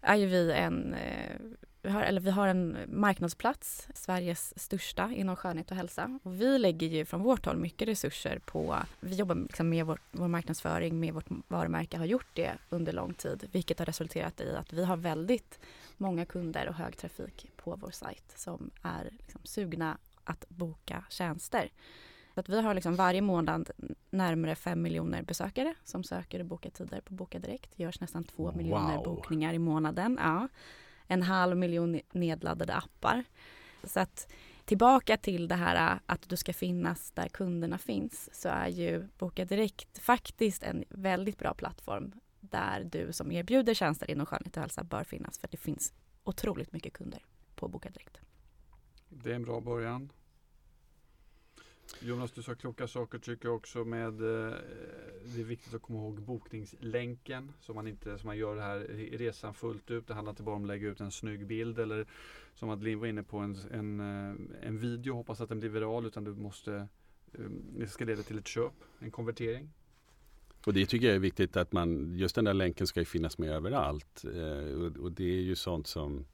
är 0.01 0.15
ju 0.15 0.25
vi 0.25 0.51
en 0.51 0.93
eh, 0.93 1.35
vi 1.81 1.89
har, 1.89 2.01
eller 2.01 2.21
vi 2.21 2.31
har 2.31 2.47
en 2.47 2.77
marknadsplats, 2.87 3.87
Sveriges 3.93 4.59
största 4.59 5.11
inom 5.15 5.35
skönhet 5.35 5.71
och 5.71 5.77
hälsa. 5.77 6.19
Och 6.23 6.41
vi 6.41 6.57
lägger 6.57 6.87
ju 6.87 7.05
från 7.05 7.21
vårt 7.21 7.45
håll 7.45 7.57
mycket 7.57 7.87
resurser 7.87 8.39
på, 8.45 8.77
vi 8.99 9.15
jobbar 9.15 9.35
liksom 9.35 9.69
med 9.69 9.85
vår, 9.85 9.99
vår 10.11 10.27
marknadsföring, 10.27 10.99
med 10.99 11.13
vårt 11.13 11.25
varumärke, 11.47 11.97
har 11.97 12.05
gjort 12.05 12.27
det 12.33 12.51
under 12.69 12.93
lång 12.93 13.13
tid, 13.13 13.49
vilket 13.51 13.79
har 13.79 13.85
resulterat 13.85 14.41
i 14.41 14.55
att 14.55 14.73
vi 14.73 14.85
har 14.85 14.97
väldigt 14.97 15.59
många 15.97 16.25
kunder 16.25 16.69
och 16.69 16.75
hög 16.75 16.97
trafik 16.97 17.51
på 17.55 17.75
vår 17.75 17.91
sajt 17.91 18.33
som 18.35 18.71
är 18.81 19.09
liksom 19.17 19.41
sugna 19.43 19.97
att 20.23 20.45
boka 20.49 21.03
tjänster. 21.09 21.71
Så 22.33 22.39
att 22.39 22.49
vi 22.49 22.61
har 22.61 22.73
liksom 22.73 22.95
varje 22.95 23.21
månad 23.21 23.69
närmare 24.09 24.55
5 24.55 24.81
miljoner 24.81 25.21
besökare 25.21 25.75
som 25.83 26.03
söker 26.03 26.39
och 26.39 26.45
bokar 26.45 26.69
tider 26.69 27.01
på 27.01 27.13
Boka 27.13 27.39
Direkt. 27.39 27.71
Det 27.75 27.83
görs 27.83 27.99
nästan 27.99 28.23
2 28.23 28.51
miljoner 28.51 28.95
wow. 28.95 29.03
bokningar 29.05 29.53
i 29.53 29.59
månaden. 29.59 30.17
Ja 30.21 30.47
en 31.11 31.23
halv 31.23 31.57
miljon 31.57 32.01
nedladdade 32.11 32.75
appar. 32.75 33.23
Så 33.83 33.99
att 33.99 34.33
tillbaka 34.65 35.17
till 35.17 35.47
det 35.47 35.55
här 35.55 35.93
äh, 35.93 35.99
att 36.05 36.29
du 36.29 36.37
ska 36.37 36.53
finnas 36.53 37.11
där 37.11 37.27
kunderna 37.27 37.77
finns 37.77 38.29
så 38.33 38.49
är 38.49 38.67
ju 38.67 39.07
Boka 39.17 39.45
Direkt 39.45 39.99
faktiskt 39.99 40.63
en 40.63 40.83
väldigt 40.89 41.37
bra 41.37 41.53
plattform 41.53 42.11
där 42.39 42.83
du 42.83 43.13
som 43.13 43.31
erbjuder 43.31 43.73
tjänster 43.73 44.11
inom 44.11 44.25
skönhet 44.25 44.57
och 44.57 44.61
hälsa 44.61 44.83
bör 44.83 45.03
finnas 45.03 45.39
för 45.39 45.47
det 45.51 45.57
finns 45.57 45.93
otroligt 46.23 46.73
mycket 46.73 46.93
kunder 46.93 47.25
på 47.55 47.67
Boka 47.67 47.89
Direkt. 47.89 48.21
Det 49.09 49.31
är 49.31 49.35
en 49.35 49.43
bra 49.43 49.61
början. 49.61 50.11
Jonas, 51.99 52.31
du 52.31 52.41
sa 52.41 52.55
kloka 52.55 52.87
saker 52.87 53.19
tycker 53.19 53.47
jag 53.47 53.55
också 53.55 53.85
med 53.85 54.07
eh, 54.07 54.55
Det 55.35 55.41
är 55.41 55.43
viktigt 55.43 55.73
att 55.73 55.81
komma 55.81 55.99
ihåg 55.99 56.21
bokningslänken 56.21 57.51
så 57.61 57.73
man 57.73 57.87
inte 57.87 58.17
så 58.17 58.27
man 58.27 58.37
gör 58.37 58.55
det 58.55 58.61
här 58.61 58.79
resan 59.17 59.53
fullt 59.53 59.91
ut. 59.91 60.07
Det 60.07 60.13
handlar 60.13 60.31
inte 60.31 60.43
bara 60.43 60.55
om 60.55 60.61
att 60.61 60.67
lägga 60.67 60.87
ut 60.87 60.99
en 60.99 61.11
snygg 61.11 61.45
bild 61.45 61.79
eller 61.79 62.07
som 62.53 62.69
Adeline 62.69 62.99
var 62.99 63.07
inne 63.07 63.23
på 63.23 63.37
en, 63.37 63.57
en, 63.71 63.99
eh, 63.99 64.67
en 64.67 64.77
video. 64.77 65.13
Hoppas 65.13 65.41
att 65.41 65.49
den 65.49 65.59
blir 65.59 65.69
viral 65.69 66.05
utan 66.05 66.23
du 66.23 66.33
måste 66.33 66.73
eh, 67.33 67.45
Det 67.77 67.87
ska 67.87 68.05
leda 68.05 68.23
till 68.23 68.37
ett 68.37 68.47
köp, 68.47 68.73
en 68.99 69.11
konvertering. 69.11 69.69
Och 70.65 70.73
det 70.73 70.85
tycker 70.85 71.07
jag 71.07 71.15
är 71.15 71.19
viktigt 71.19 71.57
att 71.57 71.71
man 71.71 72.17
Just 72.17 72.35
den 72.35 72.45
där 72.45 72.53
länken 72.53 72.87
ska 72.87 72.99
ju 72.99 73.05
finnas 73.05 73.37
med 73.37 73.51
överallt. 73.51 74.25
Eh, 74.25 75.01
och 75.01 75.11
det 75.11 75.23
är 75.23 75.41
ju 75.41 75.55
sånt 75.55 75.87
som 75.87 76.25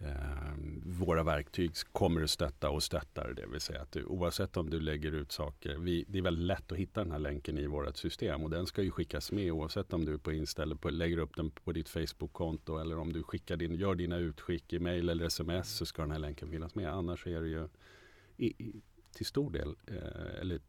eh, 0.00 0.54
våra 0.84 1.22
verktyg 1.22 1.72
kommer 1.92 2.22
att 2.22 2.30
stötta 2.30 2.70
och 2.70 2.82
stöttar. 2.82 3.32
Det 3.36 3.46
vill 3.46 3.60
säga 3.60 3.82
att 3.82 3.92
du, 3.92 4.04
oavsett 4.04 4.56
om 4.56 4.70
du 4.70 4.80
lägger 4.80 5.12
ut 5.12 5.32
saker. 5.32 5.76
Vi, 5.78 6.04
det 6.08 6.18
är 6.18 6.22
väldigt 6.22 6.44
lätt 6.44 6.72
att 6.72 6.78
hitta 6.78 7.00
den 7.00 7.12
här 7.12 7.18
länken 7.18 7.58
i 7.58 7.66
vårt 7.66 7.96
system 7.96 8.42
och 8.42 8.50
den 8.50 8.66
ska 8.66 8.82
ju 8.82 8.90
skickas 8.90 9.32
med 9.32 9.52
oavsett 9.52 9.92
om 9.92 10.04
du 10.04 10.14
är 10.14 10.18
på 10.18 10.32
Insta 10.32 10.62
eller 10.62 10.74
på, 10.74 10.90
lägger 10.90 11.18
upp 11.18 11.36
den 11.36 11.50
på 11.50 11.72
ditt 11.72 11.88
Facebook-konto 11.88 12.78
eller 12.78 12.98
om 12.98 13.12
du 13.12 13.22
skickar 13.22 13.56
din, 13.56 13.74
gör 13.74 13.94
dina 13.94 14.16
utskick 14.16 14.72
i 14.72 14.78
mail 14.78 15.08
eller 15.08 15.24
sms 15.24 15.76
så 15.76 15.86
ska 15.86 16.02
den 16.02 16.10
här 16.10 16.18
länken 16.18 16.50
finnas 16.50 16.74
med. 16.74 16.92
Annars 16.92 17.26
är 17.26 17.40
det 17.40 17.48
ju 17.48 17.68
i, 18.36 18.46
i, 18.46 18.82
till 19.12 19.26
stor 19.26 19.50
del, 19.50 19.76
eh, 19.86 20.40
eller 20.40 20.60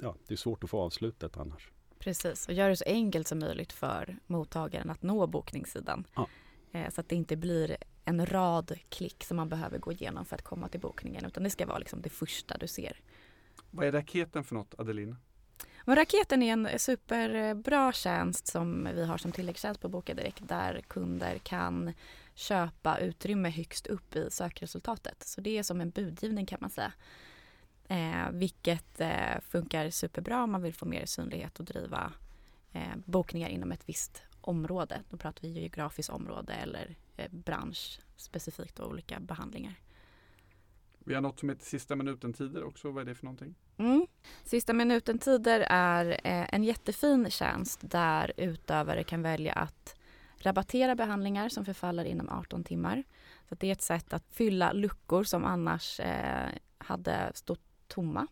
ja, 0.00 0.16
det 0.26 0.34
är 0.34 0.38
svårt 0.38 0.64
att 0.64 0.70
få 0.70 0.80
avslutat 0.80 1.36
annars. 1.36 1.70
Precis, 1.98 2.48
och 2.48 2.54
gör 2.54 2.68
det 2.68 2.76
så 2.76 2.84
enkelt 2.86 3.28
som 3.28 3.38
möjligt 3.38 3.72
för 3.72 4.16
mottagaren 4.26 4.90
att 4.90 5.02
nå 5.02 5.26
bokningssidan. 5.26 6.04
Ja. 6.14 6.28
Eh, 6.72 6.90
så 6.90 7.00
att 7.00 7.08
det 7.08 7.14
inte 7.14 7.36
blir 7.36 7.76
en 8.10 8.26
rad 8.26 8.78
klick 8.88 9.24
som 9.24 9.36
man 9.36 9.48
behöver 9.48 9.78
gå 9.78 9.92
igenom 9.92 10.24
för 10.24 10.36
att 10.36 10.42
komma 10.42 10.68
till 10.68 10.80
bokningen 10.80 11.24
utan 11.24 11.42
det 11.42 11.50
ska 11.50 11.66
vara 11.66 11.78
liksom 11.78 12.02
det 12.02 12.10
första 12.10 12.58
du 12.58 12.68
ser. 12.68 13.00
Vad 13.70 13.86
är 13.86 13.92
raketen 13.92 14.44
för 14.44 14.54
något 14.54 14.74
Adeline? 14.78 15.16
Men 15.84 15.96
raketen 15.96 16.42
är 16.42 16.52
en 16.52 16.78
superbra 16.78 17.92
tjänst 17.92 18.46
som 18.46 18.88
vi 18.94 19.04
har 19.04 19.18
som 19.18 19.32
tilläggstjänst 19.32 19.80
på 19.80 19.88
Boka 19.88 20.14
Direkt 20.14 20.48
där 20.48 20.80
kunder 20.88 21.38
kan 21.38 21.92
köpa 22.34 22.98
utrymme 22.98 23.50
högst 23.50 23.86
upp 23.86 24.16
i 24.16 24.30
sökresultatet. 24.30 25.22
Så 25.22 25.40
det 25.40 25.58
är 25.58 25.62
som 25.62 25.80
en 25.80 25.90
budgivning 25.90 26.46
kan 26.46 26.58
man 26.60 26.70
säga. 26.70 26.92
Eh, 27.88 28.30
vilket 28.32 29.00
eh, 29.00 29.40
funkar 29.40 29.90
superbra 29.90 30.42
om 30.42 30.52
man 30.52 30.62
vill 30.62 30.74
få 30.74 30.86
mer 30.86 31.06
synlighet 31.06 31.58
och 31.58 31.64
driva 31.64 32.12
eh, 32.72 32.96
bokningar 33.04 33.48
inom 33.48 33.72
ett 33.72 33.88
visst 33.88 34.22
område. 34.40 35.02
Då 35.10 35.16
pratar 35.16 35.42
vi 35.42 35.48
geografiskt 35.48 36.10
område 36.10 36.52
eller 36.52 36.96
eh, 37.16 37.30
bransch 37.30 38.00
specifikt 38.16 38.78
och 38.78 38.88
olika 38.88 39.20
behandlingar. 39.20 39.74
Vi 41.04 41.14
har 41.14 41.20
något 41.20 41.38
som 41.38 41.48
heter 41.48 41.64
sista 41.64 41.96
minuten-tider 41.96 42.64
också. 42.64 42.90
Vad 42.90 43.02
är 43.02 43.06
det 43.06 43.14
för 43.14 43.24
någonting? 43.24 43.54
Mm. 43.76 44.06
Sista 44.44 44.72
minuten-tider 44.72 45.66
är 45.68 46.10
eh, 46.10 46.54
en 46.54 46.64
jättefin 46.64 47.30
tjänst 47.30 47.80
där 47.82 48.32
utövare 48.36 49.04
kan 49.04 49.22
välja 49.22 49.52
att 49.52 49.96
rabattera 50.36 50.94
behandlingar 50.94 51.48
som 51.48 51.64
förfaller 51.64 52.04
inom 52.04 52.28
18 52.28 52.64
timmar. 52.64 53.04
Så 53.48 53.54
det 53.54 53.66
är 53.66 53.72
ett 53.72 53.82
sätt 53.82 54.12
att 54.12 54.24
fylla 54.30 54.72
luckor 54.72 55.24
som 55.24 55.44
annars 55.44 56.00
eh, 56.00 56.48
hade 56.78 57.32
stått 57.34 57.60
tomma. 57.88 58.26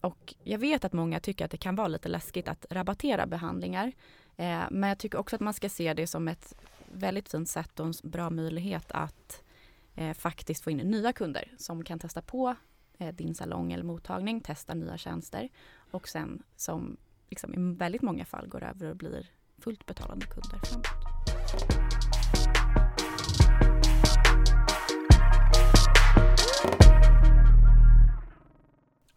och 0.00 0.34
jag 0.42 0.58
vet 0.58 0.84
att 0.84 0.92
många 0.92 1.20
tycker 1.20 1.44
att 1.44 1.50
det 1.50 1.56
kan 1.56 1.76
vara 1.76 1.88
lite 1.88 2.08
läskigt 2.08 2.48
att 2.48 2.66
rabattera 2.70 3.26
behandlingar. 3.26 3.92
Eh, 4.38 4.64
men 4.70 4.88
jag 4.88 4.98
tycker 4.98 5.18
också 5.18 5.36
att 5.36 5.40
man 5.40 5.54
ska 5.54 5.68
se 5.68 5.94
det 5.94 6.06
som 6.06 6.28
ett 6.28 6.54
väldigt 6.92 7.28
fint 7.28 7.48
sätt 7.48 7.80
och 7.80 7.86
en 7.86 7.92
bra 8.02 8.30
möjlighet 8.30 8.92
att 8.92 9.42
eh, 9.94 10.14
faktiskt 10.14 10.64
få 10.64 10.70
in 10.70 10.76
nya 10.76 11.12
kunder 11.12 11.52
som 11.58 11.84
kan 11.84 11.98
testa 11.98 12.22
på 12.22 12.54
eh, 12.98 13.14
din 13.14 13.34
salong 13.34 13.72
eller 13.72 13.84
mottagning, 13.84 14.40
testa 14.40 14.74
nya 14.74 14.98
tjänster 14.98 15.48
och 15.90 16.08
sen 16.08 16.42
som 16.56 16.96
liksom, 17.28 17.54
i 17.54 17.78
väldigt 17.78 18.02
många 18.02 18.24
fall 18.24 18.48
går 18.48 18.62
över 18.64 18.90
och 18.90 18.96
blir 18.96 19.26
fullt 19.58 19.86
betalande 19.86 20.26
kunder 20.26 20.58
framåt. 20.58 21.37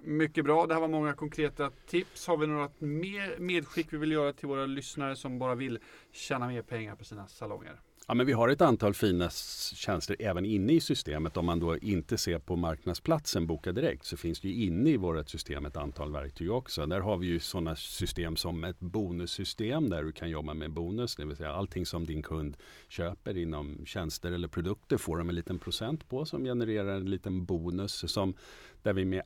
Mycket 0.03 0.45
bra. 0.45 0.67
Det 0.67 0.73
här 0.73 0.81
var 0.81 0.87
många 0.87 1.13
konkreta 1.13 1.71
tips. 1.87 2.27
Har 2.27 2.37
vi 2.37 2.47
några 2.47 2.69
mer 2.79 3.37
medskick 3.39 3.93
vi 3.93 3.97
vill 3.97 4.11
göra 4.11 4.33
till 4.33 4.47
våra 4.47 4.65
lyssnare 4.65 5.15
som 5.15 5.39
bara 5.39 5.55
vill 5.55 5.79
tjäna 6.11 6.47
mer 6.47 6.61
pengar 6.61 6.95
på 6.95 7.03
sina 7.03 7.27
salonger? 7.27 7.79
Ja, 8.11 8.15
men 8.15 8.25
vi 8.25 8.33
har 8.33 8.49
ett 8.49 8.61
antal 8.61 8.93
fina 8.93 9.29
tjänster 9.75 10.15
även 10.19 10.45
inne 10.45 10.73
i 10.73 10.79
systemet. 10.79 11.37
Om 11.37 11.45
man 11.45 11.59
då 11.59 11.77
inte 11.77 12.17
ser 12.17 12.39
på 12.39 12.55
marknadsplatsen 12.55 13.47
Boka 13.47 13.71
Direkt 13.71 14.05
så 14.05 14.17
finns 14.17 14.39
det 14.39 14.47
ju 14.47 14.65
inne 14.65 14.89
i 14.89 14.97
vårt 14.97 15.29
system 15.29 15.65
ett 15.65 15.77
antal 15.77 16.11
verktyg 16.11 16.51
också. 16.51 16.85
Där 16.85 16.99
har 16.99 17.17
vi 17.17 17.27
ju 17.27 17.39
sådana 17.39 17.75
system 17.75 18.35
som 18.35 18.63
ett 18.63 18.79
bonussystem 18.79 19.89
där 19.89 20.03
du 20.03 20.11
kan 20.11 20.29
jobba 20.29 20.53
med 20.53 20.71
bonus. 20.71 21.15
Det 21.15 21.25
vill 21.25 21.35
säga 21.35 21.51
allting 21.51 21.85
som 21.85 22.05
din 22.05 22.21
kund 22.21 22.57
köper 22.89 23.37
inom 23.37 23.85
tjänster 23.85 24.31
eller 24.31 24.47
produkter 24.47 24.97
får 24.97 25.17
de 25.17 25.29
en 25.29 25.35
liten 25.35 25.59
procent 25.59 26.09
på 26.09 26.25
som 26.25 26.43
genererar 26.43 26.95
en 26.95 27.09
liten 27.09 27.45
bonus 27.45 28.11
som 28.11 28.33
där 28.83 28.93
vi 28.93 29.05
med 29.05 29.23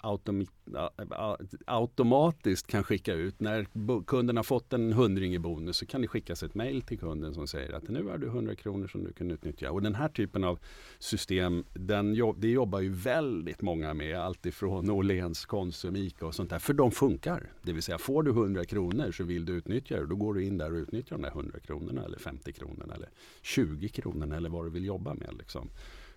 automatiskt 1.65 2.67
kan 2.67 2.83
skicka 2.83 3.13
ut 3.13 3.39
när 3.39 3.67
kunden 4.05 4.37
har 4.37 4.43
fått 4.43 4.73
en 4.73 4.93
hundring 4.93 5.33
i 5.33 5.39
bonus 5.39 5.77
så 5.77 5.85
kan 5.85 6.01
det 6.01 6.07
skickas 6.07 6.43
ett 6.43 6.55
mail 6.55 6.81
till 6.81 6.99
kunden 6.99 7.33
som 7.33 7.47
säger 7.47 7.73
att 7.73 7.89
nu 7.89 8.03
har 8.03 8.17
du 8.17 8.27
100 8.27 8.55
kronor 8.55 8.74
som 8.87 9.03
du 9.03 9.13
kan 9.13 9.31
utnyttja. 9.31 9.71
Och 9.71 9.81
den 9.81 9.95
här 9.95 10.09
typen 10.09 10.43
av 10.43 10.59
system 10.99 11.63
den, 11.73 12.33
det 12.37 12.47
jobbar 12.47 12.79
ju 12.79 12.89
väldigt 12.89 13.61
många 13.61 13.93
med 13.93 14.19
alltifrån 14.19 14.89
Åhléns, 14.89 15.45
Konsum, 15.45 15.95
Ica 15.95 16.25
och 16.25 16.35
sånt 16.35 16.49
där. 16.49 16.59
För 16.59 16.73
de 16.73 16.91
funkar. 16.91 17.49
Det 17.61 17.73
vill 17.73 17.83
säga 17.83 17.97
får 17.97 18.23
du 18.23 18.31
100 18.31 18.65
kronor 18.65 19.11
så 19.11 19.23
vill 19.23 19.45
du 19.45 19.53
utnyttja 19.53 19.99
det. 19.99 20.05
Då 20.05 20.15
går 20.15 20.33
du 20.33 20.43
in 20.43 20.57
där 20.57 20.71
och 20.71 20.77
utnyttjar 20.77 21.15
de 21.15 21.21
där 21.21 21.29
100 21.29 21.59
kronorna 21.59 22.05
eller 22.05 22.19
50 22.19 22.53
kronorna 22.53 22.93
eller 22.93 23.09
20 23.41 23.89
kronorna 23.89 24.35
eller 24.35 24.49
vad 24.49 24.65
du 24.65 24.69
vill 24.69 24.85
jobba 24.85 25.13
med. 25.13 25.29
Liksom. 25.37 25.69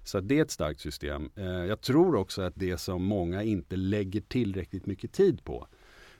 Så 0.04 0.20
det 0.20 0.38
är 0.38 0.42
ett 0.42 0.50
starkt 0.50 0.80
system. 0.80 1.30
Eh, 1.34 1.44
jag 1.44 1.80
tror 1.80 2.14
också 2.14 2.42
att 2.42 2.54
det 2.56 2.78
som 2.78 3.02
många 3.02 3.42
inte 3.42 3.76
lägger 3.76 4.20
tillräckligt 4.20 4.86
mycket 4.86 5.12
tid 5.12 5.44
på 5.44 5.66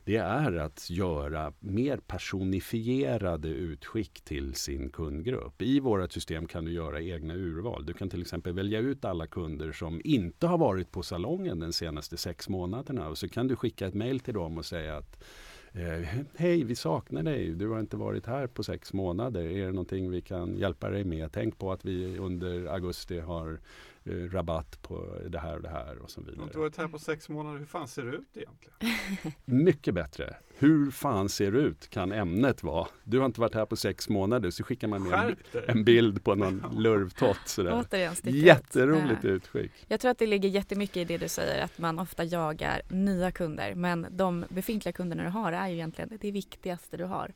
det 0.08 0.16
är 0.16 0.52
att 0.56 0.90
göra 0.90 1.52
mer 1.60 1.96
personifierade 1.96 3.48
utskick 3.48 4.20
till 4.20 4.54
sin 4.54 4.90
kundgrupp. 4.90 5.62
I 5.62 5.80
vårt 5.80 6.12
system 6.12 6.46
kan 6.46 6.64
du 6.64 6.72
göra 6.72 7.00
egna 7.00 7.34
urval. 7.34 7.86
Du 7.86 7.92
kan 7.92 8.10
till 8.10 8.20
exempel 8.20 8.52
välja 8.52 8.78
ut 8.78 9.04
alla 9.04 9.26
kunder 9.26 9.72
som 9.72 10.00
inte 10.04 10.46
har 10.46 10.58
varit 10.58 10.90
på 10.90 11.02
salongen 11.02 11.58
de 11.58 11.72
senaste 11.72 12.16
sex 12.16 12.48
månaderna 12.48 13.08
och 13.08 13.18
så 13.18 13.28
kan 13.28 13.48
du 13.48 13.56
skicka 13.56 13.86
ett 13.86 13.94
mejl 13.94 14.20
till 14.20 14.34
dem 14.34 14.58
och 14.58 14.64
säga 14.64 14.96
att 14.96 15.24
eh, 15.72 16.08
hej, 16.36 16.64
vi 16.64 16.74
saknar 16.74 17.22
dig. 17.22 17.48
Du 17.50 17.68
har 17.68 17.80
inte 17.80 17.96
varit 17.96 18.26
här 18.26 18.46
på 18.46 18.62
sex 18.62 18.92
månader. 18.92 19.44
Är 19.44 19.66
det 19.66 19.72
någonting 19.72 20.10
vi 20.10 20.20
kan 20.20 20.56
hjälpa 20.56 20.90
dig 20.90 21.04
med? 21.04 21.32
Tänk 21.32 21.58
på 21.58 21.72
att 21.72 21.84
vi 21.84 22.18
under 22.18 22.66
augusti 22.66 23.18
har 23.18 23.60
eh, 24.08 24.14
rabatt 24.14 24.82
på 24.82 25.18
det 25.28 25.38
här 25.38 25.56
och 25.56 25.62
det 25.62 25.68
här 25.68 25.98
och 25.98 26.10
så 26.10 26.20
vidare. 26.20 26.34
Du 26.34 26.40
har 26.40 26.46
inte 26.46 26.58
varit 26.58 26.76
här 26.76 26.88
på 26.88 26.98
sex 26.98 27.28
månader. 27.28 27.58
Hur 27.58 27.66
fan 27.66 27.88
ser 27.88 28.02
det 28.02 28.16
ut 28.16 28.36
egentligen? 28.36 29.34
Mycket 29.44 29.94
bättre. 29.94 30.36
Hur 30.58 30.90
fan 30.90 31.28
ser 31.28 31.52
det 31.52 31.58
ut 31.58 31.90
kan 31.90 32.12
ämnet 32.12 32.62
vara. 32.62 32.88
Du 33.04 33.18
har 33.18 33.26
inte 33.26 33.40
varit 33.40 33.54
här 33.54 33.66
på 33.66 33.76
sex 33.76 34.08
månader 34.08 34.50
så 34.50 34.64
skickar 34.64 34.88
man 34.88 35.02
med 35.02 35.36
en, 35.52 35.62
en 35.66 35.84
bild 35.84 36.24
på 36.24 36.34
någon 36.34 36.64
lurvtott. 36.82 37.58
Jätteroligt 38.24 39.24
ja. 39.24 39.30
utskick. 39.30 39.72
Jag 39.88 40.00
tror 40.00 40.10
att 40.10 40.18
det 40.18 40.26
ligger 40.26 40.48
jättemycket 40.48 40.96
i 40.96 41.04
det 41.04 41.18
du 41.18 41.28
säger 41.28 41.64
att 41.64 41.78
man 41.78 41.98
ofta 41.98 42.24
jagar 42.24 42.82
nya 42.88 43.32
kunder 43.32 43.74
men 43.74 44.06
de 44.10 44.44
befintliga 44.48 44.92
kunderna 44.92 45.22
du 45.22 45.28
har 45.28 45.52
är 45.52 45.68
ju 45.68 45.74
egentligen 45.74 46.18
det 46.20 46.30
viktigaste 46.30 46.96
du 46.96 47.04
har. 47.04 47.32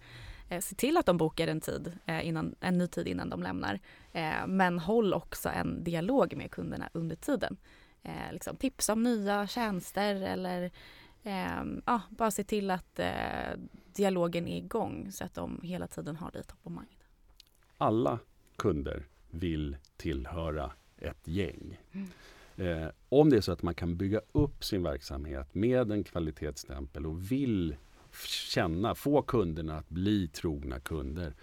Eh, 0.52 0.60
se 0.60 0.74
till 0.74 0.96
att 0.96 1.06
de 1.06 1.16
bokar 1.16 1.48
en 1.48 1.60
tid, 1.60 1.98
eh, 2.06 2.26
innan, 2.26 2.54
en 2.60 2.78
ny 2.78 2.86
tid 2.86 3.08
innan 3.08 3.30
de 3.30 3.42
lämnar. 3.42 3.80
Eh, 4.12 4.46
men 4.46 4.78
håll 4.78 5.14
också 5.14 5.48
en 5.48 5.84
dialog 5.84 6.36
med 6.36 6.50
kunderna 6.50 6.88
under 6.92 7.16
tiden. 7.16 7.56
Liksom 8.32 8.56
tipsa 8.56 8.92
om 8.92 9.02
nya 9.02 9.46
tjänster 9.46 10.14
eller 10.14 10.70
eh, 11.22 11.64
ja, 11.86 12.00
bara 12.10 12.30
se 12.30 12.44
till 12.44 12.70
att 12.70 13.00
dialogen 13.92 14.48
är 14.48 14.58
igång 14.58 15.12
så 15.12 15.24
att 15.24 15.34
de 15.34 15.60
hela 15.62 15.86
tiden 15.86 16.16
har 16.16 16.30
dig 16.30 16.42
top 16.42 16.58
of 16.62 16.72
mind. 16.72 17.04
Alla 17.78 18.18
kunder 18.56 19.06
vill 19.30 19.76
tillhöra 19.96 20.72
ett 20.98 21.28
gäng. 21.28 21.80
Mm. 21.92 22.08
Eh, 22.56 22.90
om 23.08 23.30
det 23.30 23.36
är 23.36 23.40
så 23.40 23.52
att 23.52 23.62
man 23.62 23.74
kan 23.74 23.96
bygga 23.96 24.20
upp 24.32 24.64
sin 24.64 24.82
verksamhet 24.82 25.54
med 25.54 25.92
en 25.92 26.04
kvalitetsstämpel 26.04 27.06
och 27.06 27.32
vill 27.32 27.76
känna, 28.27 28.94
få 28.94 29.22
kunderna 29.22 29.79
att 29.79 29.88
bli 29.88 30.29
trogna 30.29 30.81
kunder 30.81 31.35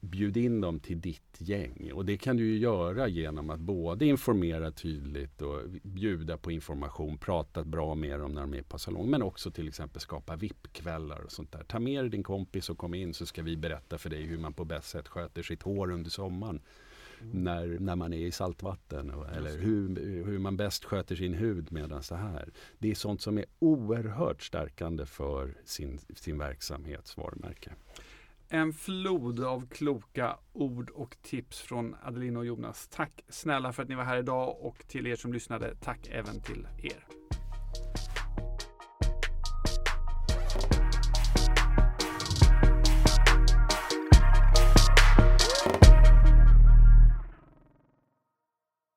bjud 0.00 0.36
in 0.36 0.60
dem 0.60 0.80
till 0.80 1.00
ditt 1.00 1.36
gäng. 1.38 1.92
Och 1.92 2.04
det 2.04 2.16
kan 2.16 2.36
du 2.36 2.44
ju 2.44 2.58
göra 2.58 3.08
genom 3.08 3.50
att 3.50 3.60
både 3.60 4.06
informera 4.06 4.70
tydligt 4.70 5.42
och 5.42 5.60
bjuda 5.82 6.36
på 6.36 6.52
information, 6.52 7.18
prata 7.18 7.64
bra 7.64 7.94
med 7.94 8.20
dem 8.20 8.32
när 8.32 8.40
de 8.40 8.54
är 8.54 8.62
på 8.62 8.78
salong. 8.78 9.10
Men 9.10 9.22
också 9.22 9.50
till 9.50 9.68
exempel 9.68 10.00
skapa 10.00 10.36
VIP-kvällar 10.36 11.20
och 11.20 11.32
sånt 11.32 11.52
där. 11.52 11.64
Ta 11.64 11.78
med 11.78 12.04
dig 12.04 12.10
din 12.10 12.22
kompis 12.22 12.70
och 12.70 12.78
kom 12.78 12.94
in 12.94 13.14
så 13.14 13.26
ska 13.26 13.42
vi 13.42 13.56
berätta 13.56 13.98
för 13.98 14.10
dig 14.10 14.22
hur 14.22 14.38
man 14.38 14.52
på 14.52 14.64
bäst 14.64 14.88
sätt 14.88 15.08
sköter 15.08 15.42
sitt 15.42 15.62
hår 15.62 15.90
under 15.90 16.10
sommaren. 16.10 16.60
Mm. 17.20 17.44
När, 17.44 17.78
när 17.80 17.96
man 17.96 18.12
är 18.12 18.26
i 18.26 18.32
saltvatten 18.32 19.10
och, 19.10 19.28
eller 19.28 19.58
hur, 19.58 19.96
hur 20.24 20.38
man 20.38 20.56
bäst 20.56 20.84
sköter 20.84 21.16
sin 21.16 21.34
hud 21.34 21.72
medan 21.72 22.02
så 22.02 22.14
här. 22.14 22.48
Det 22.78 22.90
är 22.90 22.94
sånt 22.94 23.22
som 23.22 23.38
är 23.38 23.44
oerhört 23.58 24.42
stärkande 24.42 25.06
för 25.06 25.54
sin, 25.64 25.98
sin 26.14 26.38
verksamhets 26.38 27.16
varumärke. 27.16 27.72
En 28.48 28.72
flod 28.72 29.44
av 29.44 29.68
kloka 29.68 30.36
ord 30.52 30.90
och 30.90 31.16
tips 31.22 31.60
från 31.60 31.96
Adelina 32.02 32.38
och 32.38 32.46
Jonas. 32.46 32.88
Tack 32.88 33.24
snälla 33.28 33.72
för 33.72 33.82
att 33.82 33.88
ni 33.88 33.94
var 33.94 34.04
här 34.04 34.18
idag 34.18 34.56
och 34.60 34.84
till 34.88 35.06
er 35.06 35.16
som 35.16 35.32
lyssnade, 35.32 35.74
tack 35.80 36.08
även 36.10 36.40
till 36.40 36.66
er. 36.82 37.19